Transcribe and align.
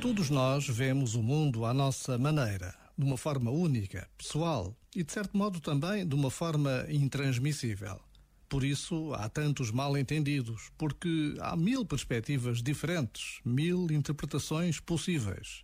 Todos 0.00 0.30
nós 0.30 0.66
vemos 0.66 1.14
o 1.14 1.22
mundo 1.22 1.64
à 1.64 1.72
nossa 1.72 2.18
maneira, 2.18 2.74
de 2.96 3.04
uma 3.04 3.16
forma 3.16 3.50
única, 3.50 4.08
pessoal 4.18 4.74
e, 4.94 5.02
de 5.02 5.12
certo 5.12 5.36
modo, 5.36 5.60
também 5.60 6.06
de 6.06 6.14
uma 6.14 6.30
forma 6.30 6.84
intransmissível. 6.88 8.00
Por 8.48 8.64
isso 8.64 9.14
há 9.14 9.28
tantos 9.28 9.70
mal-entendidos, 9.70 10.70
porque 10.76 11.36
há 11.40 11.54
mil 11.56 11.84
perspectivas 11.84 12.60
diferentes, 12.60 13.40
mil 13.44 13.86
interpretações 13.90 14.80
possíveis. 14.80 15.62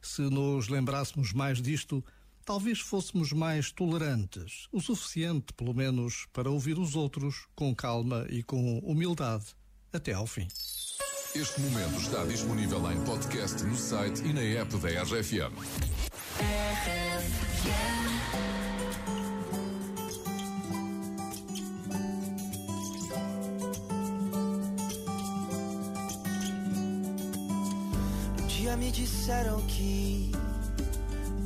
Se 0.00 0.22
nos 0.22 0.68
lembrássemos 0.68 1.32
mais 1.32 1.60
disto, 1.60 2.02
talvez 2.44 2.80
fôssemos 2.80 3.32
mais 3.32 3.72
tolerantes, 3.72 4.68
o 4.70 4.80
suficiente, 4.80 5.52
pelo 5.54 5.74
menos, 5.74 6.26
para 6.32 6.50
ouvir 6.50 6.78
os 6.78 6.94
outros 6.94 7.46
com 7.54 7.74
calma 7.74 8.26
e 8.28 8.42
com 8.42 8.78
humildade, 8.80 9.46
até 9.92 10.12
ao 10.12 10.26
fim. 10.26 10.46
Este 11.34 11.60
momento 11.60 11.98
está 11.98 12.24
disponível 12.24 12.92
em 12.92 13.02
podcast 13.04 13.62
no 13.64 13.76
site 13.76 14.22
e 14.22 14.32
na 14.32 14.42
app 14.42 14.76
da 14.76 14.88
RFM. 15.02 15.52
Um 28.40 28.46
dia 28.46 28.76
me 28.76 28.90
disseram 28.92 29.60
que 29.66 30.30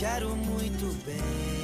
quero 0.00 0.34
muito 0.34 0.86
bem. 1.04 1.60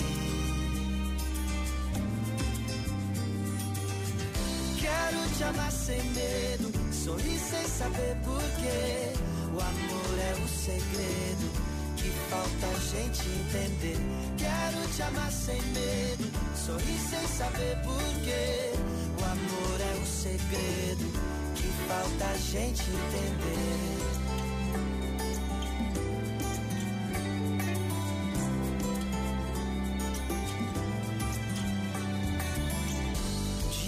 Quero 4.78 5.36
te 5.36 5.44
amar 5.44 5.72
sem 5.72 6.02
medo, 6.10 6.70
sorrir 6.92 7.38
sem 7.38 7.64
saber 7.64 8.14
porquê. 8.22 9.14
O 9.54 9.58
amor 9.58 10.18
é 10.18 10.34
o 10.44 10.48
segredo 10.48 11.50
que 11.96 12.10
falta 12.28 12.66
a 12.66 12.78
gente 12.78 13.26
entender. 13.26 13.96
Quero 14.36 14.86
te 14.94 15.02
amar 15.02 15.32
sem 15.32 15.62
medo, 15.72 16.30
sorrir 16.54 17.00
sem 17.08 17.26
saber 17.28 17.76
porquê. 17.82 18.72
O 19.18 19.24
amor 19.24 19.80
é 19.80 20.02
o 20.02 20.06
segredo 20.06 21.06
que 21.54 21.68
falta 21.88 22.26
a 22.26 22.36
gente 22.36 22.82
entender. 22.82 24.15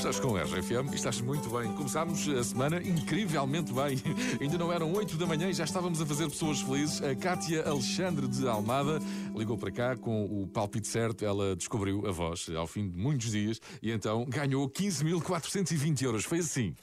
Estás 0.00 0.18
com 0.18 0.34
a 0.34 0.44
RFM 0.44 0.90
e 0.92 0.94
estás 0.94 1.20
muito 1.20 1.50
bem. 1.50 1.70
Começámos 1.74 2.26
a 2.26 2.42
semana 2.42 2.78
incrivelmente 2.82 3.70
bem. 3.70 4.02
Ainda 4.40 4.56
não 4.56 4.72
eram 4.72 4.90
8 4.94 5.14
da 5.18 5.26
manhã 5.26 5.50
e 5.50 5.52
já 5.52 5.64
estávamos 5.64 6.00
a 6.00 6.06
fazer 6.06 6.26
pessoas 6.30 6.62
felizes. 6.62 7.02
A 7.02 7.14
Cátia 7.14 7.68
Alexandre 7.68 8.26
de 8.26 8.48
Almada 8.48 8.98
ligou 9.36 9.58
para 9.58 9.70
cá 9.70 9.96
com 9.98 10.24
o 10.24 10.46
palpite 10.46 10.88
certo. 10.88 11.22
Ela 11.22 11.54
descobriu 11.54 12.06
a 12.06 12.10
voz 12.12 12.48
ao 12.48 12.66
fim 12.66 12.88
de 12.88 12.96
muitos 12.96 13.30
dias 13.30 13.60
e 13.82 13.90
então 13.90 14.24
ganhou 14.24 14.70
15.420 14.70 16.00
euros. 16.00 16.24
Foi 16.24 16.38
assim. 16.38 16.74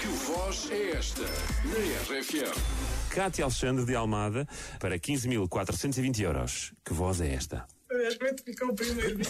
Que 0.00 0.06
voz 0.26 0.70
é 0.70 0.92
esta 0.92 1.20
na 1.20 2.16
RFM? 2.16 3.10
Cátia 3.10 3.44
Alexandre 3.44 3.84
de 3.84 3.94
Almada 3.94 4.48
para 4.80 4.98
15.420 4.98 6.20
euros. 6.20 6.72
Que 6.82 6.94
voz 6.94 7.20
é 7.20 7.34
esta? 7.34 7.66
Que 7.86 8.50
ficou 8.50 8.70
o 8.70 8.74
primeiro. 8.74 9.20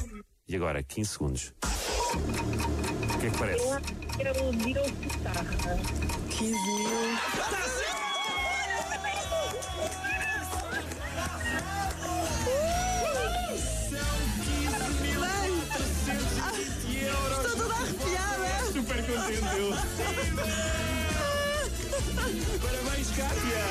E 0.47 0.55
agora, 0.55 0.81
15 0.81 1.11
segundos. 1.11 1.53
O 2.15 3.19
que 3.19 3.27
é 3.27 3.31
que 3.31 3.39
parece? 3.39 3.65
Eu 3.65 3.73
acho 3.73 3.85
que 3.85 4.23
era 4.23 4.43
o 4.43 4.53
Diogo 4.53 4.91
Guitarra. 4.91 5.79
15 6.31 6.53
mil. 6.53 8.13
Estou 16.23 17.57
toda 17.57 17.75
arrepiada. 17.75 18.73
Super 18.73 19.01
contente 19.07 19.57
eu. 19.59 19.73
Parabéns, 22.61 23.09
Cátia! 23.17 23.63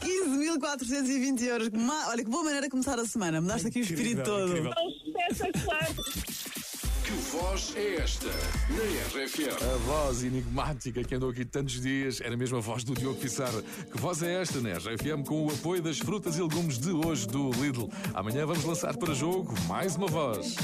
15.420 0.00 1.42
euros. 1.42 1.68
Olha 2.08 2.24
que 2.24 2.30
boa 2.30 2.44
maneira 2.44 2.66
de 2.66 2.70
começar 2.70 2.98
a 2.98 3.04
semana. 3.04 3.40
Me 3.40 3.48
daste 3.48 3.68
aqui 3.68 3.80
o 3.80 3.82
espírito 3.82 4.22
todo. 4.22 4.48
incrível. 4.48 4.72
Espetacular. 5.06 5.88
Que 7.08 7.14
voz 7.14 7.72
é 7.74 7.94
esta 8.02 8.26
na 8.26 9.22
RFM? 9.22 9.56
A 9.62 9.76
voz 9.78 10.22
enigmática 10.22 11.02
que 11.02 11.14
andou 11.14 11.30
aqui 11.30 11.42
tantos 11.42 11.80
dias 11.80 12.20
era 12.20 12.36
mesmo 12.36 12.58
a 12.58 12.60
voz 12.60 12.84
do 12.84 12.92
Diogo 12.92 13.18
Pissarra. 13.18 13.62
Que 13.62 13.98
voz 13.98 14.22
é 14.22 14.42
esta, 14.42 14.60
né? 14.60 14.74
RFM 14.74 15.26
com 15.26 15.46
o 15.46 15.50
apoio 15.50 15.80
das 15.80 15.98
frutas 15.98 16.36
e 16.36 16.42
legumes 16.42 16.78
de 16.78 16.90
hoje 16.90 17.26
do 17.26 17.48
Lidl. 17.52 17.88
Amanhã 18.12 18.44
vamos 18.44 18.62
lançar 18.62 18.94
para 18.94 19.14
jogo 19.14 19.54
mais 19.66 19.96
uma 19.96 20.06
voz. 20.06 20.54